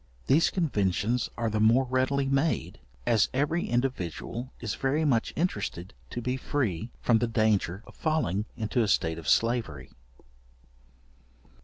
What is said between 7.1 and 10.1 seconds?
the danger of falling into a state of slavery.